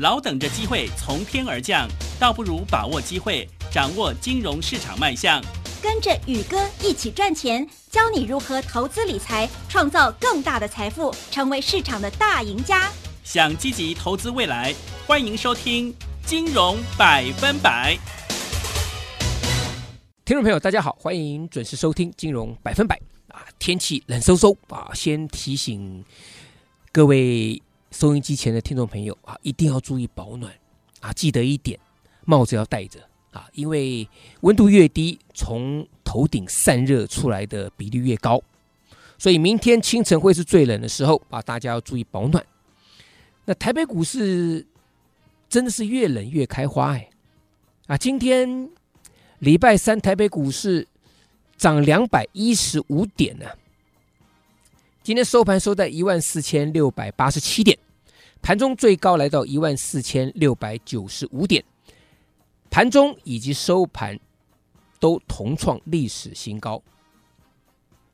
[0.00, 1.86] 老等着机会从天而降，
[2.18, 5.44] 倒不如把握机会，掌握金融市场脉象。
[5.82, 12.90] 跟着宇哥一起赚钱，教你如何投资理财，创造更大的财富，成为市场的大赢家。
[13.24, 14.74] 想积极投资未来，
[15.06, 15.92] 欢迎收听
[16.24, 17.94] 《金融百分百》。
[20.24, 22.98] 听众朋友，大家好，欢迎准时收听《金融百分百》
[23.34, 23.44] 啊！
[23.58, 26.02] 天气冷飕飕啊，先提醒
[26.90, 27.60] 各位
[27.90, 30.52] 收音机前的听众朋友啊，一定要注意保暖
[31.00, 31.12] 啊！
[31.12, 31.78] 记得一点，
[32.24, 33.00] 帽子要戴着
[33.32, 34.08] 啊，因为
[34.40, 38.42] 温度越低，从头顶散热出来的比例越高，
[39.18, 41.42] 所以明天清晨会是最冷的时候啊！
[41.42, 42.44] 大家要注意保暖。
[43.44, 44.66] 那台北股市
[45.48, 47.10] 真的是越冷越开花哎！
[47.86, 48.70] 啊，今天。
[49.40, 50.86] 礼拜三台北股市
[51.56, 53.46] 涨两百一十五点呢，
[55.02, 57.76] 今天收盘收在一万四千六百八十七点，
[58.42, 61.64] 盘中最高来到一万四千六百九十五点，
[62.68, 64.20] 盘中以及收盘
[64.98, 66.82] 都同创历史新高。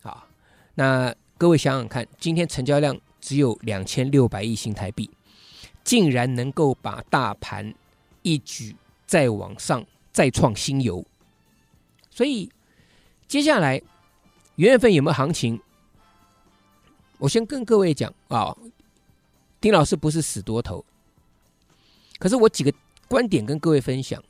[0.02, 0.28] 啊，
[0.76, 5.10] 那各位想想看，今天成交量只有两千六百亿新台币，
[5.82, 7.74] 竟然能够把大盘
[8.22, 8.76] 一举
[9.06, 11.04] 再往上再创新猷。
[12.10, 12.48] 所以，
[13.26, 13.82] 接下来
[14.54, 15.60] 元月份有没有行情？
[17.18, 18.56] 我先跟各位讲啊，
[19.60, 20.84] 丁老师不是死多头，
[22.18, 22.72] 可是我几个
[23.08, 24.22] 观点跟各位分享。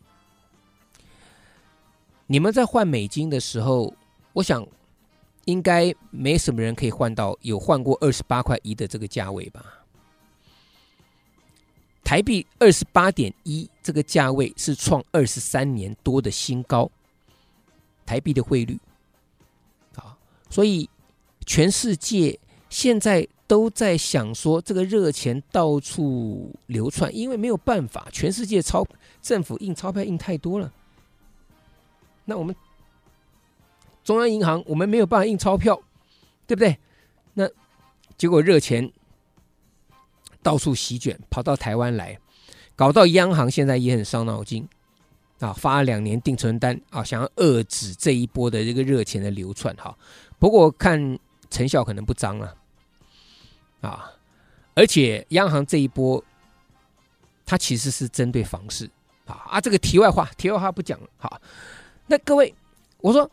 [2.26, 3.94] 你们在换美金的时候，
[4.32, 4.66] 我想
[5.44, 9.64] 应该没什么人可以换到有换过二十八块一的这个价位吧？
[12.02, 16.90] 台币二十八点一这个价位是创二十三年多的新高。
[18.04, 18.78] 台币的汇率，
[19.96, 20.16] 啊，
[20.48, 20.88] 所以
[21.44, 22.38] 全世界
[22.76, 28.86] 现在都在想说，这个热钱到处流窜，因为没有办法，全世界钞
[29.22, 30.70] 政府印钞票印太多了。
[32.26, 32.54] 那我们
[34.04, 35.80] 中央银行，我们没有办法印钞票，
[36.46, 36.76] 对不对？
[37.32, 37.48] 那
[38.18, 38.92] 结果热钱
[40.42, 42.18] 到处席卷，跑到台湾来，
[42.74, 44.68] 搞到央行现在也很伤脑筋。
[45.38, 49.96] 啊，发两年定存单啊，想要遏制这一波的这个热钱的流窜哈。
[50.38, 51.18] 不过看
[51.48, 52.54] 成效可能不彰了，
[53.80, 54.12] 啊
[54.74, 56.22] 而且央行这一波，
[57.44, 58.90] 它其实是针对房市
[59.26, 59.60] 啊啊。
[59.60, 61.08] 这个题外话，题外话不讲了。
[61.16, 61.40] 好，
[62.06, 62.54] 那各位，
[62.98, 63.30] 我说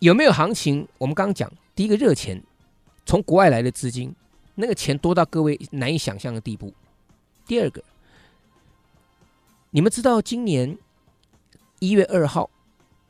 [0.00, 0.86] 有没有行情？
[0.98, 2.42] 我们刚刚讲，第一个热钱
[3.06, 4.14] 从国外来的资金，
[4.54, 6.74] 那个钱多到各位难以想象的地步。
[7.46, 7.82] 第二个，
[9.70, 10.78] 你们知道今年？
[11.80, 12.48] 一月二号，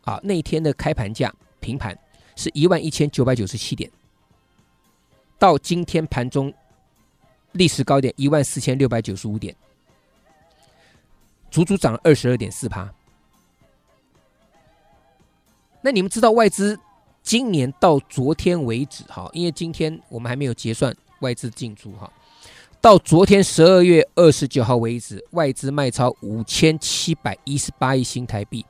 [0.04, 1.94] 啊，那天的开盘价平盘
[2.36, 3.90] 是一万一千九百九十七点，
[5.38, 6.50] 到今天盘中
[7.52, 9.54] 历史高点一万四千六百九十五点，
[11.50, 12.92] 足足涨了二十二点四趴。
[15.80, 16.78] 那你们知道外资
[17.22, 22.10] 今年到昨天为止，哈，因为今天我们还没有结算外资进出，哈。
[22.80, 28.66] 到昨天十二月二十九号为止，外资卖超五千七百一十八亿新台币，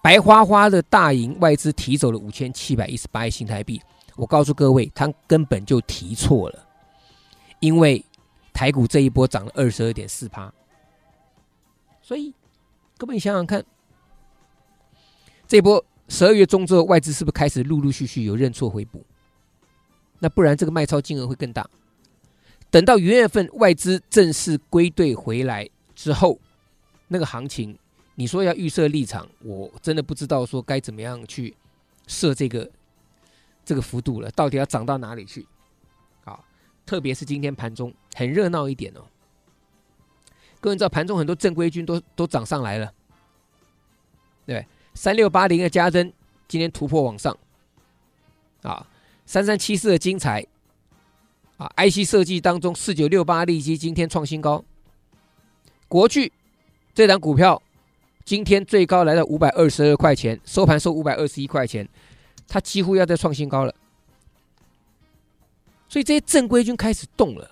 [0.00, 3.80] 白花花的大银，外资提走了五千七百一十八亿新台币。
[4.14, 6.63] 我告诉各位，他根本就提错了，
[7.64, 8.04] 因为
[8.52, 10.52] 台股这一波涨了二十二点四趴，
[12.02, 12.34] 所以
[12.98, 13.64] 各位你想想看，
[15.48, 19.02] 这波十二月中之后，外资是不是开始陆陆续续有认错回补？
[20.18, 21.66] 那不然这个卖超金额会更大。
[22.70, 26.38] 等到元月份外资正式归队回来之后，
[27.08, 27.78] 那个行情，
[28.16, 31.56] 你说要预设立场，我真的不知道说该怎么样去
[32.06, 32.70] 设这个
[33.64, 35.46] 这个幅度了，到底要涨到哪里去？
[36.86, 39.00] 特别是今天盘中很热闹一点哦。
[40.60, 42.92] 各位知道盘中很多正规军都都涨上来了，
[44.46, 46.12] 对，三六八零的嘉登
[46.48, 47.36] 今天突破往上，
[48.62, 48.86] 啊，
[49.26, 50.46] 三三七四的精彩。
[51.56, 54.64] 啊，IC 设计当中，四九六八利基今天创新高。
[55.86, 56.32] 国巨
[56.92, 57.62] 这档股票
[58.24, 61.88] 今天最高来到五百二十二块钱，收盘收五百二十一块钱，
[62.48, 63.72] 它几乎要再创新高了。
[65.94, 67.48] 所以这些正规军开始动了。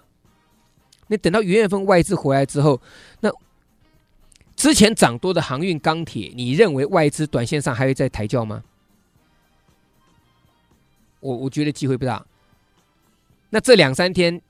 [1.06, 2.80] 那等到元月份外资回来之后，
[3.20, 3.30] 那
[4.56, 8.64] 之前涨多的航运、钢铁，你认为外资短线上还会再抬轿吗？
[11.20, 12.26] 我我觉得机会不大。
[13.50, 14.42] 那这两三天，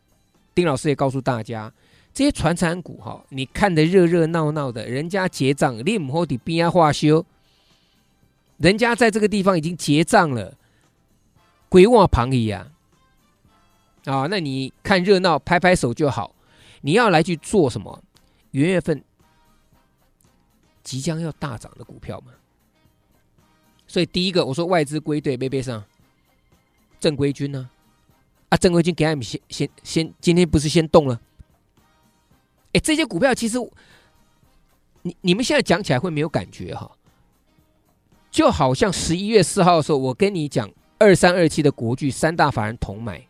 [0.55, 1.71] 丁老师也告诉大家，
[2.15, 7.27] 这些传产股哈，你看的热热闹闹的，人家结账，你唔好在边啊化修，
[8.57, 10.57] 人家在这个地方已经结账了，
[11.69, 12.72] 鬼话旁移呀，
[14.05, 16.35] 啊，那你看热闹，拍拍手就好，
[16.81, 18.03] 你要来去做什么？
[18.51, 19.03] 元月份
[20.83, 22.33] 即将要大涨的股票嘛。
[23.87, 25.85] 所以第一个我说外资归队，背背上
[26.99, 27.71] 正规军呢？
[28.49, 31.21] 啊，正规军给他们先先先，今天不是先动了？
[32.73, 33.59] 哎，这些股票其实
[35.03, 36.91] 你你们现在讲起来会没有感觉哈，
[38.31, 43.27] 就好像十一月四号的时候，我跟你讲二三二七的国巨三大法人同买，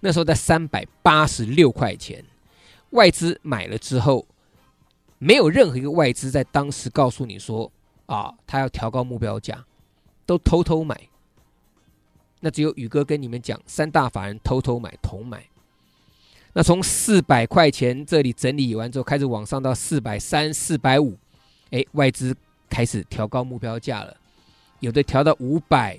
[0.00, 2.24] 那时候在三百八十六块钱，
[2.90, 4.26] 外资买了之后，
[5.18, 7.70] 没有任何一个外资在当时告诉你说
[8.06, 9.64] 啊，他要调高目标价，
[10.26, 11.08] 都偷偷买。
[12.40, 15.46] 那只有宇哥跟你们讲，三大法人偷偷买同买。
[16.52, 21.16] 那从四百块钱这里整理完之后，开始往上到四百三、四百五，
[21.70, 22.36] 哎，外资
[22.68, 24.14] 开始调高目标价了，
[24.80, 25.98] 有的调到五百、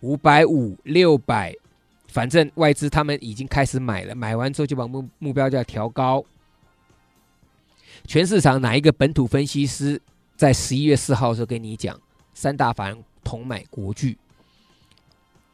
[0.00, 1.54] 五百五、六百，
[2.08, 6.24] 反正外资他们已经开始买了，买完之后就把目目标价调高。
[8.06, 10.00] 全市场哪一个本土分析师
[10.36, 12.00] 在十一月四号的时候跟你讲，
[12.34, 14.18] 三大法人同买国巨？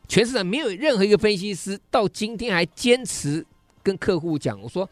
[0.08, 3.44] 全市场没有任何一个分析师到今天还坚持。
[3.82, 4.88] 跟客户讲，我说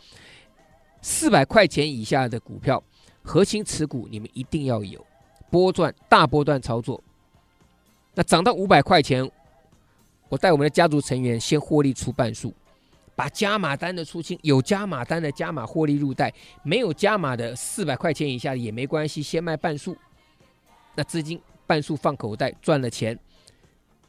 [1.01, 2.83] 四百块钱以下的股票，
[3.23, 5.03] 核心持股你们一定要有，
[5.51, 7.03] 波段大波段操作。
[8.13, 9.27] 那涨到五百块钱，
[10.33, 12.55] 我带我们的家族成员先获利出半数，
[13.15, 16.33] 把加码单的出清，有加码单的加码获利入袋，
[16.63, 19.95] 没有加码的四百块钱以下也没关系，先卖半数，
[20.95, 23.19] 那资金半数放口袋赚了钱，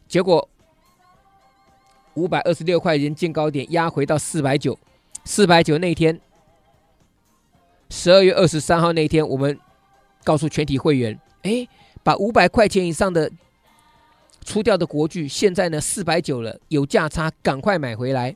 [0.07, 0.47] 结果。
[2.13, 4.77] 五百二十六块钱见高点，压回到四百九，
[5.25, 6.21] 四百九那天，
[7.89, 9.59] 十二月二十三号那天，我们
[10.23, 11.67] 告诉全体会员，哎，
[12.03, 13.31] 把五百块钱以上的
[14.43, 18.35] 出掉的国剧，现在呢四百九了，有价差，赶快买回来。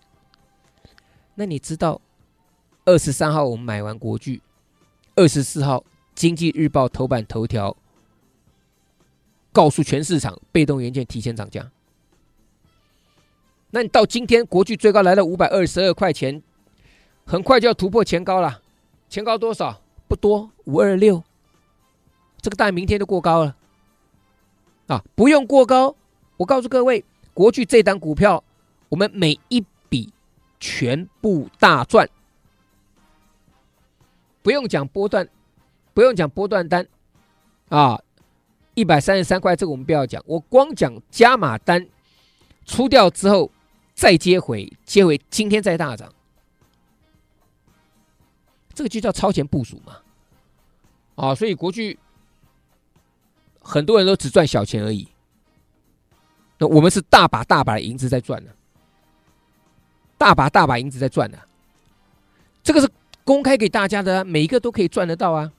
[1.36, 2.02] 那你知道，
[2.86, 4.42] 二十三号我们买完国剧，
[5.16, 5.84] 二十四号
[6.16, 7.76] 经济日报头版头条，
[9.52, 11.70] 告诉全市场，被动元件提前涨价。
[13.70, 16.42] 那你到今天，国剧最高来到五百二十二块钱，
[17.26, 18.62] 很快就要突破前高了。
[19.10, 19.82] 前高多少？
[20.08, 21.22] 不多，五二六。
[22.42, 23.56] 这个大概明天就过高了。
[24.88, 25.96] 啊，不用过高。
[26.38, 28.44] 我告诉各位，国巨这单股票，
[28.90, 30.12] 我们每一笔
[30.60, 32.10] 全部大赚。
[34.42, 35.30] 不用讲波段，
[35.94, 36.88] 不用讲波段单。
[37.70, 38.02] 啊，
[38.74, 40.24] 一百三十三块，这个我们不要讲。
[40.26, 41.88] 我光讲加码单
[42.66, 43.52] 出掉之后。
[43.98, 46.14] 再接回，接回，今天再大涨，
[48.76, 49.98] 这个就叫超前部署嘛。
[51.16, 51.98] 啊，所以国巨
[53.68, 55.06] 很多人都只赚小钱而已，
[56.58, 58.52] 那我们是大把大把的银子在赚呢，
[60.18, 61.38] 大把大把银子在赚呢。
[62.64, 62.90] 这个是
[63.26, 65.52] 公开给大家的，每一个都可以赚得到啊。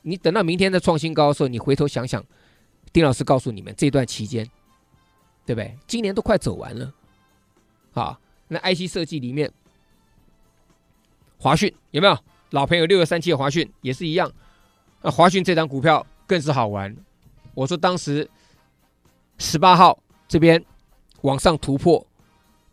[0.00, 2.24] 你等到明天的创新高的时候，你回头想想，
[2.92, 4.48] 丁老师告诉你们这段期间。
[5.44, 5.76] 对不对？
[5.88, 6.94] 今年都快走完了，
[7.94, 9.50] 啊，那 IC 设计里面，
[11.36, 12.16] 华讯有没有
[12.50, 12.86] 老朋友？
[12.86, 14.30] 六二三七的华讯也是一样。
[15.00, 16.96] 那华讯这张股票更是好玩。
[17.52, 18.26] 我说当时
[19.36, 20.64] 十八号这边
[21.20, 22.06] 往上突破，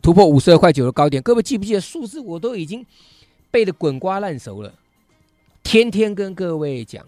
[0.00, 2.18] 突破五十二块九的高点，各位记不记得数字？
[2.20, 2.86] 我都已经
[3.50, 4.72] 背的滚瓜烂熟了，
[5.62, 7.06] 天天跟各位讲，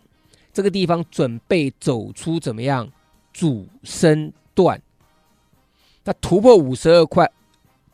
[0.52, 2.86] 这个地方准备走出怎么样
[3.32, 4.78] 主升段。
[6.04, 7.32] 那突破五十二块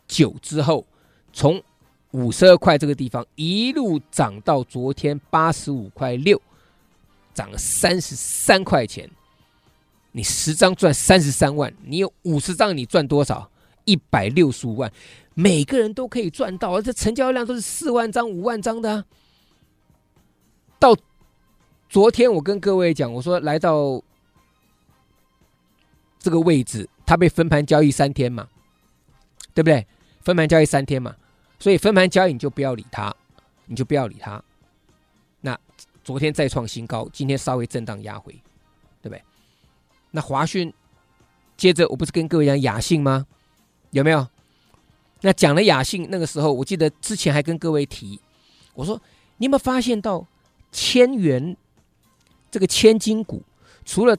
[0.09, 0.85] 九之后，
[1.33, 1.63] 从
[2.11, 6.43] 五十二块这个地方一路涨到昨天八十五块六，
[7.39, 9.09] 涨了三十三块钱。
[10.11, 13.49] 你十张赚三十三万，你有五十张，你赚多少？
[13.85, 14.91] 一百六十五万，
[15.35, 19.05] 每个人都可以赚到，而这成交量都是四万张、五万张的。
[20.81, 20.97] 到
[21.89, 24.03] 昨天我跟各位讲，我说来到
[26.19, 26.89] 这个位置。
[27.07, 28.49] 它被分盘交易三天嘛，
[29.55, 29.87] 对不对？
[30.21, 31.15] 分盘交易三天嘛，
[31.59, 33.15] 所以分盘交易你就不要理它，
[33.65, 34.43] 你就不要理它。
[36.09, 38.33] 昨天再创新高，今天稍微震荡压回，
[39.03, 39.23] 对不对？
[40.11, 40.73] 那华讯
[41.55, 43.27] 接着我不是跟各位讲雅信吗？
[43.91, 44.27] 有没有？
[45.21, 48.19] 那讲了雅信那个时候，我记得之前还跟各位提，
[48.73, 48.99] 我说
[49.37, 50.27] 你有没有发现到
[50.73, 51.55] 千元
[52.51, 53.43] 这个千金股，
[53.85, 54.17] 除了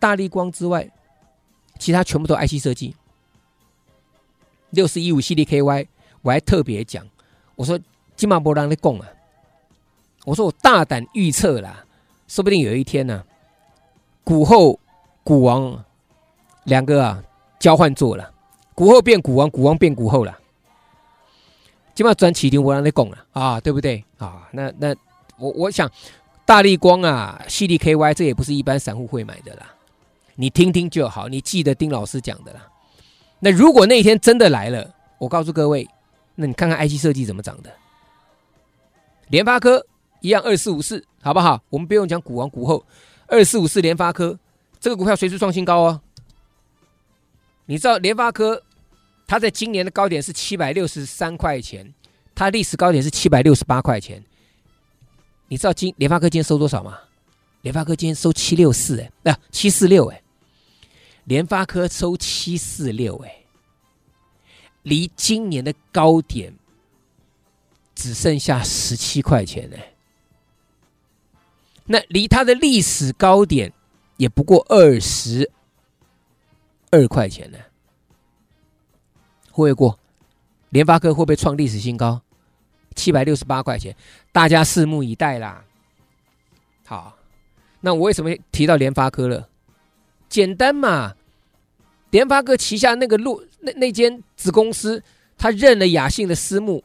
[0.00, 0.90] 大力光之外？
[1.78, 2.96] 其他全部都 IC 设计，
[4.70, 5.86] 六四一五 CDKY，
[6.22, 7.08] 我还特别讲，
[7.54, 7.78] 我说
[8.16, 9.08] 金马波让你供啊，
[10.24, 11.84] 我说我大胆预测啦，
[12.28, 13.24] 说不定有一天呢、
[14.22, 14.78] 股后
[15.24, 15.84] 股王
[16.64, 17.22] 两个啊
[17.58, 18.30] 交换做了，
[18.74, 20.38] 股后变股王，股王变股后了。
[21.94, 24.48] 起码转起点我让你拱了啊，对不对啊？
[24.52, 24.94] 那那
[25.36, 25.90] 我我想，
[26.46, 29.66] 大力光啊，矽力 KY 这也不是一般散户会买的啦。
[30.36, 32.66] 你听听就好，你记得丁老师讲的啦。
[33.38, 35.86] 那如果那一天真的来了，我告诉各位，
[36.34, 37.70] 那你看看 IC 设计怎么涨的。
[39.28, 39.84] 联发科
[40.20, 41.62] 一样二四五四，好不好？
[41.70, 42.86] 我们不用讲股王股后，
[43.26, 44.38] 二四五四联发科
[44.78, 46.00] 这个股票随时创新高哦。
[47.66, 48.62] 你知道联发科？
[49.26, 51.94] 它在今年的高点是七百六十三块钱，
[52.34, 54.24] 它历史高点是七百六十八块钱。
[55.46, 56.98] 你知道今联发科今天收多少吗？
[57.62, 60.20] 联发科今天收七六四，哎，那七四六，哎，
[61.24, 63.44] 联发科收七四六，哎，
[64.82, 66.52] 离今年的高点
[67.94, 69.89] 只剩下十七块钱，哎，
[71.92, 73.72] 那离它的历史高点
[74.16, 75.50] 也不过二十
[76.92, 77.58] 二块钱呢。
[79.50, 79.98] 会不会过？
[80.68, 82.22] 联发科会不会创历史新高？
[82.94, 83.96] 七百六十八块钱，
[84.30, 85.64] 大家拭目以待啦。
[86.86, 87.16] 好，
[87.80, 89.48] 那我为什么提到联发科了？
[90.28, 91.16] 简单嘛，
[92.10, 95.02] 联发科旗下那个路那那间子公司，
[95.36, 96.84] 他认了亚信的私募，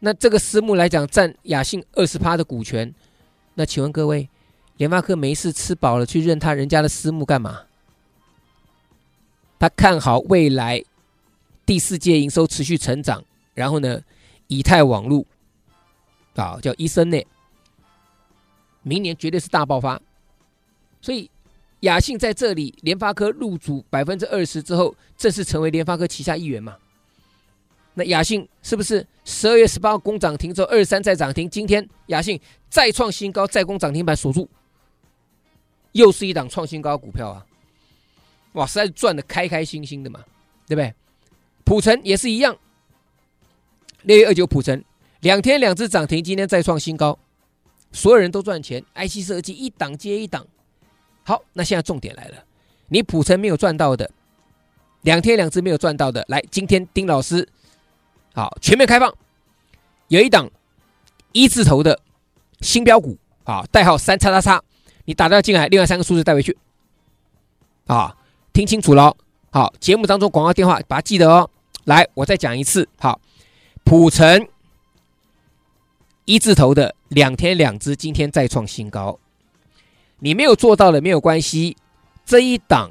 [0.00, 2.92] 那这个私募来讲占亚信二十趴的股权。
[3.54, 4.28] 那请问各位，
[4.76, 7.62] 联发科没事吃饱了去认他人家的私募干嘛？
[9.58, 10.82] 他看好未来。
[11.66, 13.98] 第四季营收持续成长，然后呢，
[14.48, 15.24] 以太网络
[16.34, 17.26] 啊叫一升内
[18.82, 19.98] 明年绝对是大爆发。
[21.00, 21.30] 所以
[21.80, 26.76] 亚信在这里，联发科入主百分之二十之后，正式成为联发科旗下一员嘛。
[27.94, 31.48] 那亚信是不是十二月十八号攻涨停之后，二十三再涨停？
[31.48, 34.48] 今天亚信再创新高，再攻涨停板锁住，
[35.92, 37.46] 又是一档创新高股票啊！
[38.54, 40.24] 哇，实在是赚的开开心心的嘛，
[40.66, 40.92] 对不对？
[41.64, 42.56] 普城也是一样，
[44.02, 44.84] 六月二九普城
[45.20, 47.18] 两天两只涨停，今天再创新高，
[47.92, 50.46] 所有人都赚钱，IC 设计一档接一档。
[51.22, 52.44] 好，那现在重点来了，
[52.88, 54.10] 你普城没有赚到的，
[55.02, 57.48] 两天两只没有赚到的，来，今天丁老师
[58.34, 59.14] 好全面开放，
[60.08, 60.50] 有一档
[61.32, 61.98] 一字头的
[62.60, 64.62] 新标股啊，代号三叉叉叉，
[65.06, 66.56] 你打掉进来，另外三个数字带回去
[67.86, 68.16] 啊，
[68.52, 69.16] 听清楚了，
[69.50, 71.48] 好，节目当中广告电话把它记得哦。
[71.84, 72.88] 来，我再讲一次。
[72.98, 73.20] 好，
[73.84, 74.48] 普成
[76.24, 79.18] 一字头的两天两只，今天再创新高。
[80.20, 81.76] 你没有做到的没有关系，
[82.24, 82.90] 这一档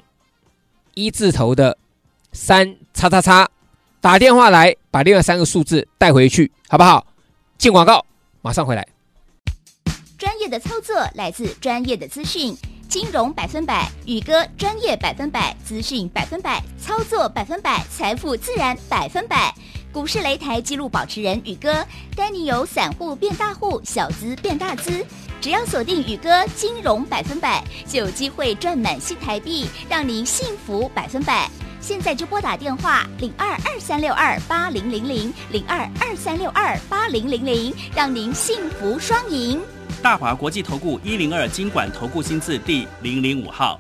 [0.94, 1.76] 一字头的
[2.32, 3.50] 三叉叉叉，
[4.04, 7.08] 打电话来把另外三个数字带回去，好不好？
[7.58, 8.06] 进广告，
[8.42, 8.86] 马上回来。
[10.18, 12.54] 专业的操作来自专业的资讯。
[12.90, 19.56] 金融百分百，宇哥专业百分百，资讯百分百，操作百分百，财富自然百分百。
[19.94, 25.04] 股市擂台纪录保持人宇哥，带你由散户变大户，小资变大资。
[25.40, 31.50] 只要锁定宇哥金融百分百，就有机会赚满新台币，让您幸福百分百。
[31.84, 39.60] 现在就拨打电话零二二三六二八零零零零二二三六二八零零零，让您幸福双赢。
[40.02, 43.78] 大华国际投顾一零二经管投顾新字第零零五号。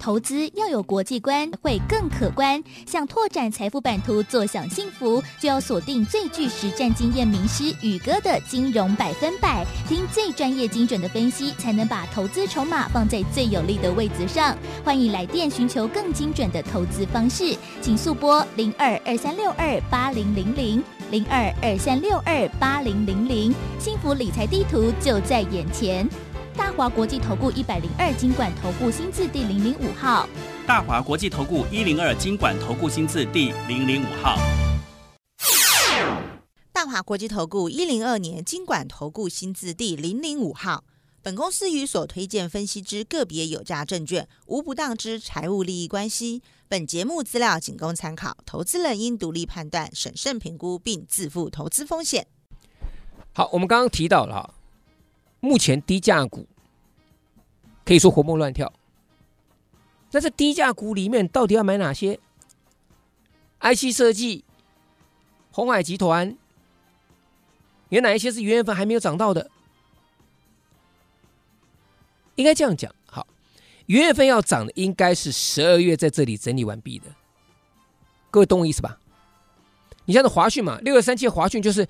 [0.00, 2.60] 投资要有国际观，会更可观。
[2.86, 14.56] 想拓展财富版图，坐享幸福，就要锁定最具实战经验名师宇哥的金融百分百，听最专业精准的分析，才能把投资筹码放在最有利的位置上。
[14.82, 26.08] 欢迎来电寻求更精准的投资方式，请速拨零二二三六二八零零零零二二三六二八零零零，幸福理财地图就在眼前。
[26.60, 30.28] 大华国际投顾一百零二金管投顾新字第零零五号。
[30.66, 34.36] 大华国际投顾一零二金管投顾新字第零零五号。
[36.70, 40.84] 大华国际投顾一零二年金管投顾新字第零零五号。
[41.22, 46.42] 本公司与所推荐分析之个别有价证券无不当之财务利益关系。
[46.68, 52.26] 本节目资料仅供参考，投资人应独立判断、审慎评估并自负投资风险。
[53.32, 54.54] 好，我们刚刚提到了哈。
[55.42, 56.46] 目前低价股
[57.90, 58.72] 可以说活蹦乱跳，
[60.12, 62.20] 那这低价股里面到底要买哪些
[63.58, 64.44] ？IC 设计、
[65.50, 66.38] 鸿海集团，
[67.88, 69.50] 有哪一些是元月份还没有涨到的？
[72.36, 73.26] 应该这样讲，好，
[73.86, 77.06] 元月份要涨的应该是十二月在这里整理完毕的，
[78.30, 79.00] 各位懂我意思吧？
[80.04, 81.88] 你像这华讯嘛，六月三七华讯就是。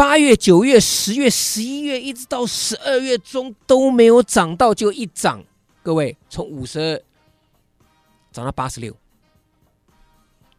[0.00, 5.44] 八月、九月、十月、十一月，一直到十二月中都没有涨到，就一涨，
[5.82, 7.02] 各位从五十二
[8.32, 8.96] 涨到八十六，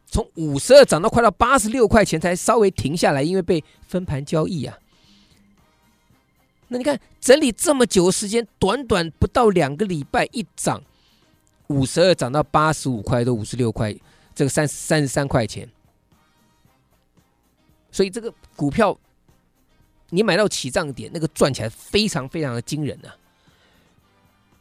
[0.06, 4.78] 从五十二涨到快到八十六块钱才稍微停下来，因为被分盘交易啊。
[6.68, 10.80] 那你看整理这么久的时间，短短不到两个礼拜一涨，
[11.66, 13.92] 五十二涨到八十五块，都五十六块，
[14.36, 15.68] 这个三三十三块钱。
[17.90, 18.96] 所以这个股票，
[20.14, 23.16] 你买到起涨点，那个赚起来非常非常的惊人啊。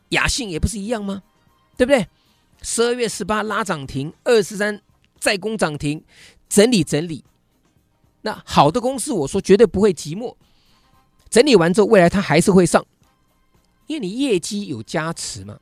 [0.09, 1.21] 雅信也不是一样吗？
[1.75, 2.07] 对不对？
[2.61, 4.81] 十二月十八拉涨停，二十三
[5.19, 6.03] 再攻涨停，
[6.47, 7.23] 整理整理。
[8.21, 10.35] 那好的公司，我说绝对不会寂寞。
[11.29, 12.85] 整理完之后，未来它还是会上，
[13.87, 15.59] 因为你业绩有加持嘛。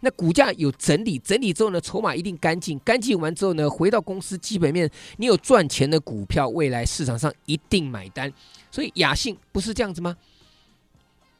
[0.00, 8.32] 那股价有整理，整理之后呢，筹码一定干净，干净完之后呢，回到公司基本面，你有赚钱的股票，未来市场上一定买单。
[8.70, 10.16] 所以雅信不是这样子吗？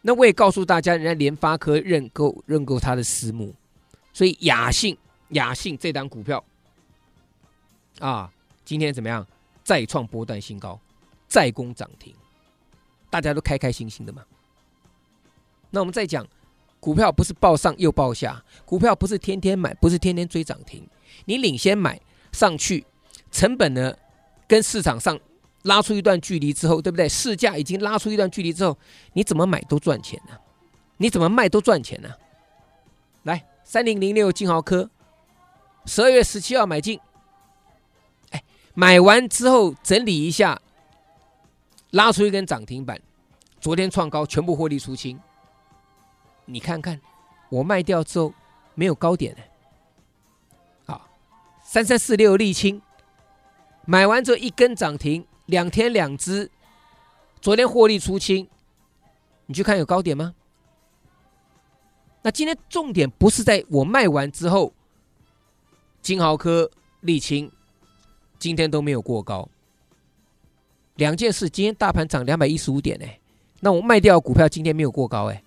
[0.02, 3.54] 那我也告诉大家，人家联发科认购认购他的私募，
[4.12, 4.96] 所以雅信
[5.30, 6.42] 雅信这档股票
[7.98, 8.32] 啊，
[8.64, 9.26] 今天怎么样？
[9.62, 10.80] 再创波段新高，
[11.28, 12.14] 再攻涨停，
[13.08, 14.24] 大家都开开心心的嘛。
[15.70, 16.26] 那我们再讲。
[16.80, 20.82] 股票不是报上又报下，股票不是天天买，不是天天追涨停。
[21.26, 22.00] 你领先买
[22.32, 22.86] 上去，
[23.30, 23.94] 成本呢
[24.48, 25.20] 跟市场上
[25.62, 27.08] 拉出一段距离之后，对不对？
[27.08, 28.76] 市价已经拉出一段距离之后，
[29.12, 30.36] 你怎么买都赚钱呢、
[30.96, 32.08] 你怎么卖都赚钱呢、
[33.24, 34.88] 来，三零零六金豪科，
[35.84, 36.98] 十二月十七号买进，
[38.30, 38.42] 哎，
[38.74, 40.60] 买完之后整理一下，
[41.90, 42.98] 拉出一根涨停板，
[43.60, 45.20] 昨天创高，全部获利出清。
[46.46, 47.00] 你看看，
[47.50, 48.32] 我卖掉之后
[48.74, 49.42] 没有高点呢。
[50.86, 51.06] 好，
[51.62, 52.80] 三三四六沥青，
[53.84, 56.50] 买完之后一根涨停，两天两只，
[57.40, 58.48] 昨天获利出清，
[59.46, 60.34] 你去看有高点吗？
[62.22, 64.72] 那今天重点不是在我卖完之后，
[66.00, 66.70] 金豪科、
[67.02, 67.50] 沥青
[68.38, 69.48] 今天都没有过高。
[70.96, 73.06] 两件事，今天大盘涨两百一十五点呢，
[73.60, 75.42] 那我卖掉股票今天没有过高哎。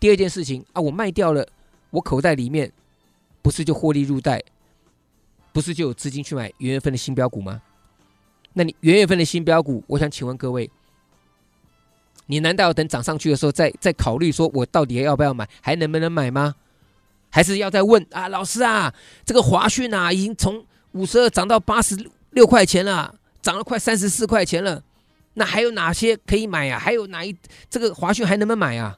[0.00, 1.46] 第二件事情啊，我卖掉了，
[1.90, 2.72] 我口袋里面
[3.42, 4.42] 不是就获利入袋，
[5.52, 7.60] 不是就有资金去买元月份的新标股吗？
[8.58, 10.70] 那你元月份的新标股，我想请问各位，
[12.24, 16.54] 你难道要等涨上去的时候再再考虑说我到底要不要买，还能不能买吗？
[17.28, 18.94] 还是要再问啊，老师啊，
[19.26, 21.94] 这个华讯啊，已经从五十二涨到八十
[22.30, 24.82] 六块钱了，涨了快三十四块钱了，
[25.34, 26.78] 那还有哪些可以买啊？
[26.78, 27.36] 还有哪一
[27.68, 28.96] 这个华讯还能不能买啊？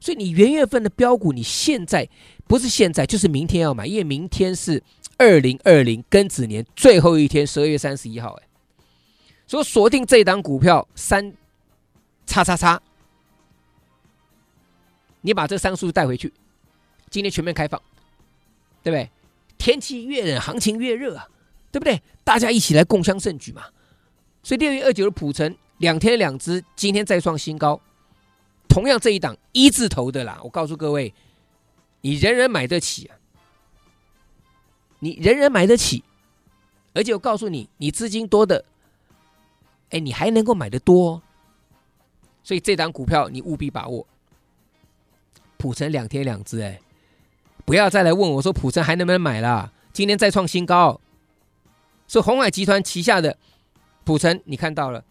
[0.00, 2.08] 所以你元月份的标股，你现在
[2.46, 4.82] 不是现在，就是明天要买，因为明天是
[5.18, 8.48] 二零二零庚子年最后一天，十二月三十一号，哎，
[9.46, 11.32] 所锁定这一档股票三
[12.26, 12.80] 叉叉叉，
[15.20, 16.32] 你把这三个数字带回去，
[17.10, 17.80] 今天全面开放，
[18.82, 19.10] 对不对？
[19.58, 21.28] 天气越冷，行情越热啊，
[21.70, 22.02] 对不对？
[22.24, 23.62] 大家一起来共襄盛举嘛。
[24.42, 27.80] 所以六月二九的普成两天两支，今天再创新高。
[28.68, 31.14] 同样这一档一字头的啦，我告诉各位，
[32.00, 33.16] 你人人买得起啊，
[35.02, 36.04] 你人人买得起，
[36.94, 38.64] 而且我告诉你，你资金多的，
[39.90, 41.20] 哎，你还能够买得多，
[42.44, 44.06] 所以这档股票你务必把握。
[45.58, 46.80] 普成两天两只，哎，
[47.64, 51.00] 不要再来问我说普成还能不能买了，今天再创新高，
[52.06, 53.36] 所以鸿海集团旗下的
[54.04, 55.04] 普成你看到了，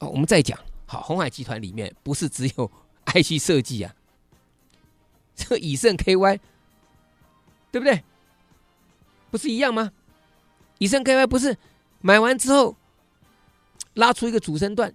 [0.00, 0.58] 哦，我们再讲。
[0.86, 2.68] 好，鸿海集团里面不是只有
[3.06, 3.94] IC 设计啊，
[5.36, 6.40] 这个以盛 KY，
[7.70, 8.02] 对不对？
[9.30, 9.92] 不是一样吗？
[10.78, 11.56] 以盛 KY 不是
[12.00, 12.76] 买完之后
[13.94, 14.94] 拉出一个主升段，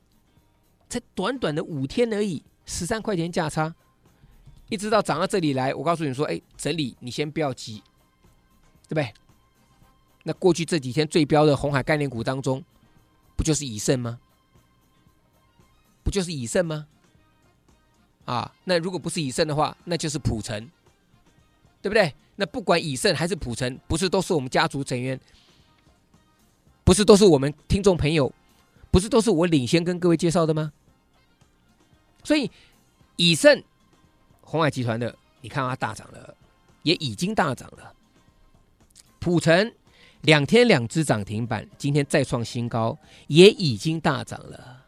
[0.89, 3.75] 才短短的五天而已，十三块钱价差，
[4.69, 7.83] 一直到涨到这里来，我告诉你说，哎，整理你先不要急，
[8.87, 9.13] 对不对？
[10.23, 12.63] 那过去这几天最标的红海概念股当中，
[13.35, 14.19] 不就是以盛吗？
[16.01, 16.87] 不就是以盛吗？
[18.23, 20.69] 啊，那如果不是以盛的话，那就是普成，
[21.81, 22.15] 对不对？
[22.35, 25.19] 那不管以盛还是普成，不是都是我们家族成员，
[26.83, 28.33] 不是都是我们听众朋友，
[28.89, 30.73] 不是都是我领先跟各位介绍的吗？
[32.23, 32.49] 所以
[33.17, 33.63] 以盛，
[34.41, 36.35] 鸿海集团的，你看它大涨了，
[36.81, 37.93] 也已经大涨了。
[39.19, 39.73] 普成
[40.21, 44.83] 两天两只涨停板，今天再创新高，也已经大涨了。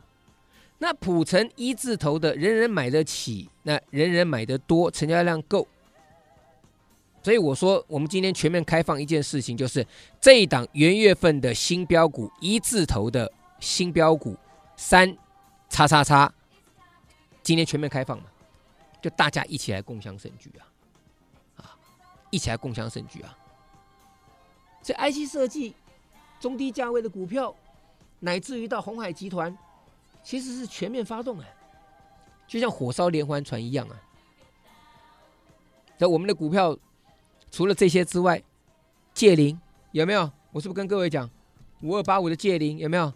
[0.80, 5.68] 那普成一字头的，人人买得起，那人人买得多，成交量够，
[7.26, 9.84] 所以我说，我们今天全面开放一件事情，就是
[10.22, 14.38] 这一档元月份的新标股，一字头的新标股
[14.78, 15.18] 三
[15.68, 16.32] 叉叉叉，
[17.42, 18.26] 今天全面开放嘛，
[19.02, 20.70] 就大家一起来共享盛举啊，
[21.64, 21.76] 啊，
[22.30, 23.36] 一起来共享盛举啊！
[24.84, 25.74] 这 IC 设计
[26.40, 27.56] 中低价位的股票，
[28.20, 29.58] 乃至于到鸿海集团，
[30.22, 31.46] 其实是全面发动啊，
[32.48, 33.98] 就像火烧连环船一样啊！
[35.98, 36.78] 那我们的股票
[37.56, 38.44] 除了这些之外，
[39.14, 39.58] 界零
[39.94, 40.30] 有没有？
[40.52, 41.30] 我是不是跟各位讲
[41.84, 43.14] 五二八五的界零有没有？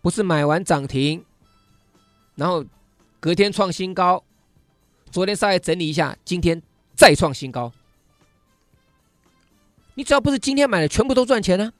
[0.00, 1.24] 不是买完涨停，
[2.34, 2.64] 然后
[3.20, 4.24] 隔天创新高，
[5.12, 6.60] 昨天稍微整理一下，今天
[6.96, 7.72] 再创新高。
[9.94, 11.72] 你只要不是今天买的，全部都赚钱呢、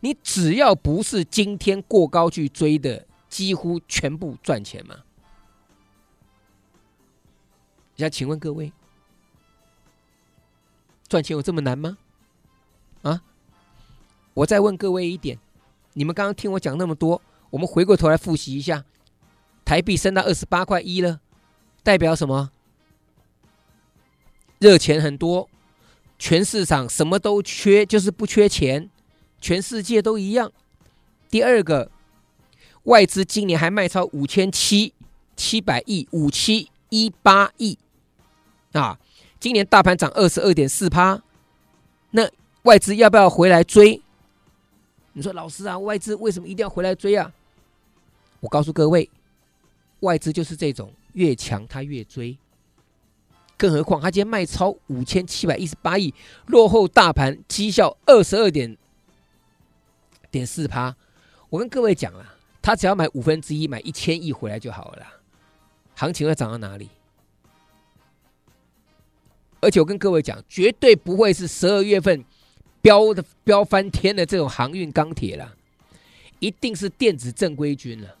[0.00, 4.96] 你只要不是今天过高去追的，几乎全部赚钱嘛。
[7.94, 8.72] 那请问各位，
[11.08, 11.98] 赚钱有这么难吗？
[13.02, 13.22] 啊？
[14.34, 15.38] 我再问各位一点。
[15.94, 18.84] 你们刚刚听我讲那么多，我们回过头来复习一下，
[19.64, 21.20] 台币升到二十八块一了，
[21.82, 22.50] 代表什么？
[24.58, 25.48] 热钱很多，
[26.18, 28.90] 全市场什么都缺，就是不缺钱，
[29.40, 30.52] 全世界都一样。
[31.30, 31.90] 第二个，
[32.84, 34.92] 外资今年还卖超五千七
[35.34, 37.78] 七百亿，五七一八亿
[38.72, 38.98] 啊！
[39.38, 41.22] 今年大盘涨二十二点四趴，
[42.10, 42.28] 那
[42.62, 44.00] 外资要不要回来追？
[45.12, 47.32] 你说老师啊，外资为什么一定要回来追啊？
[48.40, 49.08] 我告诉各位，
[50.00, 52.36] 外资就是这种，越强他越追。
[53.56, 56.12] 更何况他今天卖超五千七百一十八亿，
[56.46, 58.76] 落后大盘绩效二十二点
[60.30, 60.94] 点四趴。
[61.48, 65.06] 我跟各位讲了，他只要买五分之一，买一千亿回来就好了，
[65.94, 66.90] 行情会涨到哪里？
[69.60, 72.24] 而且我跟各位讲，绝对不会是十二月份。
[72.82, 75.56] 飙的飙翻天的这种航运钢铁了，
[76.38, 78.16] 一定是电子正规军了，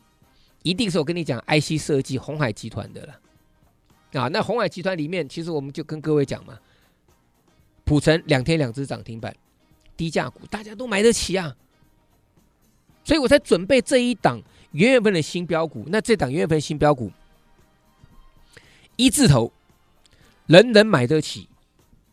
[0.64, 4.26] 一定是我跟你讲 IC 设计鸿海集团的了啊。
[4.26, 6.58] 那鸿海集团里面，其实我们就跟各位讲嘛，
[7.84, 9.32] 普成两天两只涨停板，
[9.96, 11.54] 低价股大家都买得起啊，
[13.04, 15.84] 所以我才准备这一档元月份的新标股。
[15.86, 17.12] 那这档元月份新标股，
[18.96, 19.52] 一字头，
[20.46, 21.48] 人人买得起。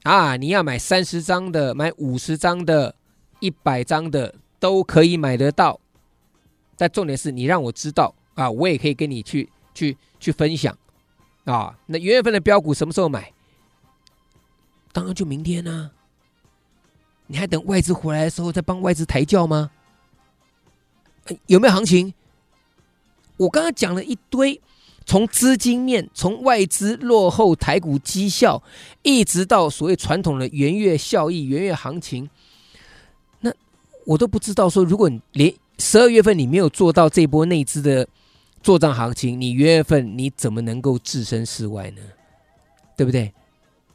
[0.04, 0.36] 啊！
[0.36, 2.93] 你要买三十张的，买五十张的，
[3.39, 5.80] 一百张的都可以买得到。
[6.76, 10.78] 但重点是你让我知道啊，我也可以跟你去去去分享
[11.46, 11.80] 啊。
[11.86, 13.32] 那元月份的标股什么时候买？
[14.91, 15.96] 当然就明天呢、啊。
[17.28, 19.72] 你还等外资回来的时候再帮外资抬轿吗？
[21.48, 22.13] 有没有行情？
[23.38, 24.62] 我刚刚讲了一堆。
[25.06, 28.62] 从资金面，从外资落后台股绩效，
[29.02, 32.30] 一直到所谓传统的元月效益、元月行情，
[33.42, 33.52] 那
[34.06, 38.08] 我都不知道说，如果你连十二月份你没有做到这波内资的
[38.62, 42.02] 做账行情，你元月份你怎么能够置身事外呢？
[42.96, 43.34] 对不对？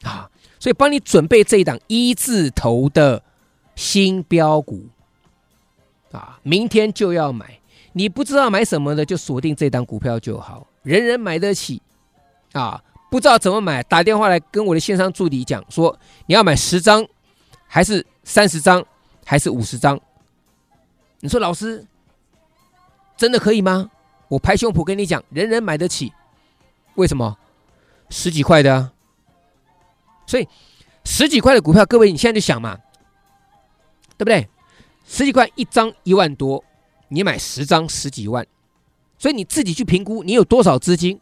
[0.02, 3.22] 啊，所以帮你准备这一档一字头的
[3.74, 4.86] 新标股
[6.12, 7.58] 啊，明天就要买，
[7.94, 10.66] 你不知道买什么的，就锁定这档股票就好。
[10.82, 11.82] 人人买得起，
[12.52, 17.06] 啊，不知道怎么买，打电话来跟我的线上助理讲说，你要买十张，
[17.66, 18.84] 还是三十张，
[19.24, 20.00] 还是五十张？
[21.20, 21.84] 你说老师，
[23.16, 23.90] 真的可以吗？
[24.28, 26.12] 我拍胸脯跟你讲，人人买得起，
[26.94, 27.36] 为什么？
[28.10, 28.90] 十几块的，
[30.26, 30.48] 所以
[31.04, 32.78] 十几块的股票，各位你现在就想嘛，
[34.16, 34.48] 对不对？
[35.06, 36.62] 十几块一张一万多，
[37.08, 38.46] 你买十张十几万。
[39.18, 41.20] 所以你自己去评估，你有多少资金？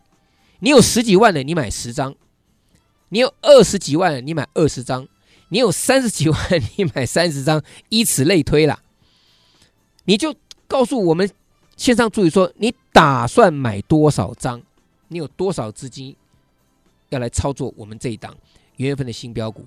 [0.60, 2.12] 你有十几万的，你买十张；
[3.08, 5.06] 你有二十几万的，你买二十张；
[5.48, 6.38] 你有三十几万，
[6.76, 8.82] 你买三十张，以此类推啦。
[10.04, 10.34] 你就
[10.66, 11.30] 告诉我们
[11.76, 14.62] 线上助理说，你打算买多少张？
[15.08, 16.16] 你有多少资金
[17.10, 18.36] 要来操作我们这一档
[18.76, 19.64] 元月份的新标股，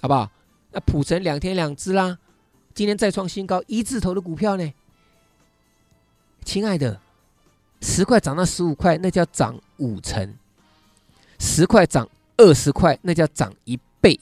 [0.00, 0.30] 好不好？
[0.70, 2.18] 那普成两天两只啦，
[2.72, 4.72] 今天再创新高，一字头的股票呢？
[6.44, 7.00] 亲爱的，
[7.82, 10.24] 十块涨到十五块，那叫涨五成；
[11.40, 14.18] 十块涨二十块，那叫涨一倍；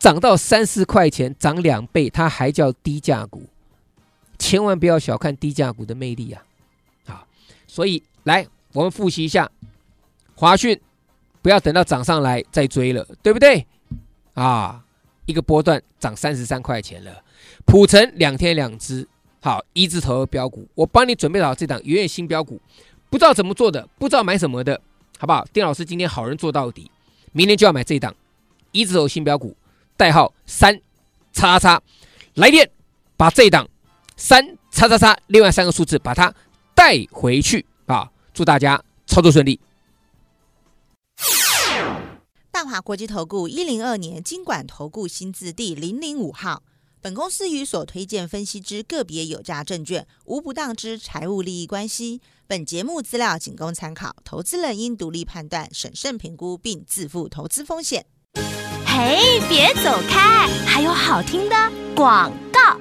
[0.00, 3.44] 涨到三十块钱，涨两倍，它还叫低价股。
[4.36, 6.42] 千万不要小看低价股的魅力啊！
[7.06, 7.26] 好，
[7.68, 9.48] 所以来，我们复习一下
[10.34, 10.78] 华讯，
[11.40, 13.64] 不要等到涨上来再追了，对不对？
[14.34, 14.84] 啊，
[15.26, 17.22] 一个波段涨三十三块钱了，
[17.64, 19.08] 普成两天两只。
[19.44, 22.60] 好，一字头标股，我帮你准备好这档元月新标股，
[23.10, 24.80] 不知道怎么做的，不知道买什么的，
[25.18, 25.44] 好不好？
[25.52, 26.88] 丁老师今天好人做到底，
[27.32, 28.14] 明天就要买这档
[28.70, 29.56] 一字头新标股，
[29.96, 30.80] 代号三
[31.32, 31.82] 叉叉，
[32.34, 32.70] 来电
[33.16, 33.68] 把这档
[34.16, 36.32] 三叉叉叉另外三个数字把它
[36.72, 38.08] 带回去啊！
[38.32, 39.58] 祝大家操作顺利。
[42.52, 46.62] 大华国际投顾一零二年金管投顾新字第零零五号。
[47.02, 52.20] 本公司与所推荐分析之个别有价证券无不当之财务利益关系。
[52.46, 58.06] 本节目资料仅供参考，投资人应独立判断、审慎评估，并自负投资风险。
[58.86, 61.56] 嘿，别走开，还有好听的
[61.96, 62.78] 广告。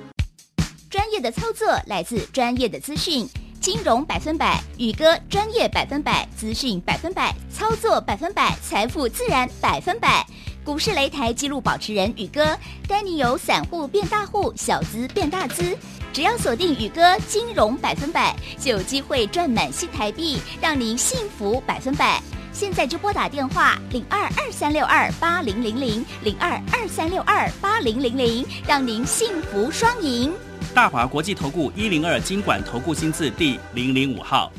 [0.87, 3.27] 专业的操作来自专业的资讯。
[3.59, 10.25] 金融百分百，宇哥专业百分百，资讯百分百，操作百分百，财富自然百分百。
[10.63, 12.55] 股市擂台记录保持人宇哥，
[12.87, 15.75] 带你由散户变大户，小资变大资。
[16.13, 22.21] 只要锁定宇哥金融百分百，就有机会赚满新台币，让您幸福百分百。
[22.53, 30.31] 现在就拨打电话零二二三六二八零零零零二二三六二八零零零，让您幸福双赢。
[30.75, 34.51] 大华国际投顾一零二金管投顾新字第零零五号。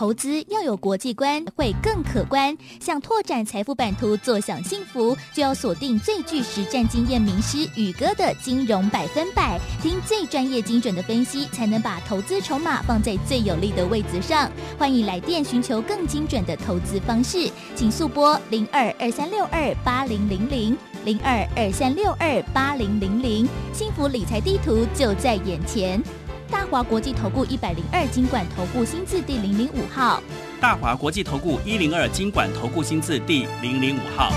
[0.00, 2.56] 投资要有国际观，会更可观。
[2.80, 14.50] 想拓展财富版图，坐享幸福，就要锁定最具实战经验名师宇哥的金融百分百，听最专业精准的分析，才能把投资筹码放在最有利的位置上。
[14.78, 26.02] 欢迎来电寻求更精准的投资方式，请速拨零二二三六二八零零零零二二三六二八零零零，幸福理财地图就在眼前。
[26.50, 30.20] 大华国际投顾一百零二金管投顾新字第零零五号。
[30.60, 34.32] 大华国际投顾一零二金管投顾新字第零零五号。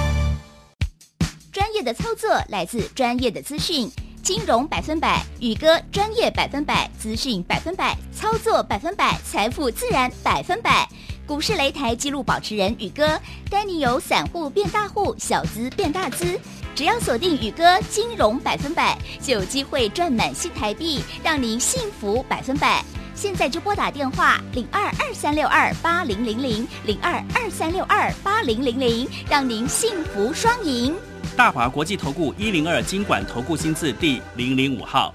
[1.52, 3.90] 专业的操作来自专业的资讯，
[4.22, 10.88] 金融百分百，宇哥专业百分百，资讯百分百，操作百分百，财富自然百分百。
[11.26, 16.40] 股市擂台记录保持人宇哥，带你由散户变大户，小资变大资。
[16.76, 22.84] 只要锁定宇哥金融百分百，就有机会赚满新台币，让您幸福百分百。
[23.16, 30.96] 现在就拨打电话零二二三六二八零零零零二二三六二八零零零，让您幸福双赢。
[31.38, 35.14] 大华国际投顾一零二金管投顾新字第零零五号。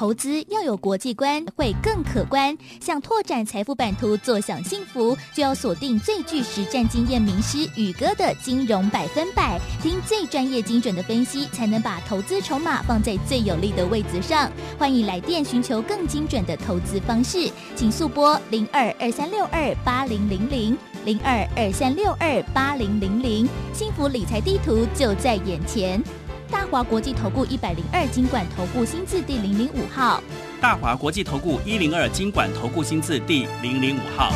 [0.00, 2.56] 投资要有国际观，会更可观。
[2.80, 14.50] 想拓展财富版图，坐享幸福，就要锁定最具实战经验名师宇哥的金融百分百，听最专业精准的分析，才能把投资筹码放在最有利的位置上。
[14.78, 26.02] 欢迎来电寻求更精准的投资方式，请速拨零二二三六二八零零零零二二三六二八零零零，幸福理财地图就在眼前。
[26.50, 30.20] 大华国际投顾一百零二金管投顾新字第零零五号。
[30.60, 34.32] 大华国际投顾一零二金管投顾新字第零零五号。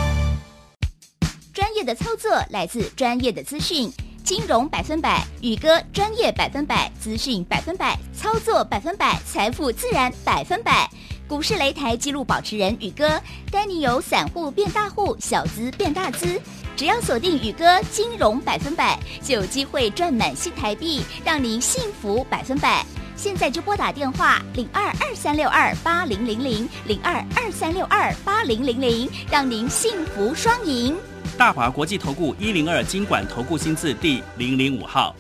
[1.53, 10.89] 专业的操作来自专业的资讯，金融百分百，宇哥专业百分百，资讯百分百，操作百分百，财富自然百分百。
[11.27, 16.41] 股市擂台记录保持人宇哥，带你由散户变大户，小资变大资。
[16.77, 22.85] 只要锁定宇哥金融百分百，就有机会赚满新台币，让您幸福百分百。
[23.17, 30.97] 现在就拨打电话零二二三六二八零零零零二二三六二八零零零，让您幸福双赢。
[31.39, 35.15] 大华国际投顾一零二金管投顾新字第零零五号。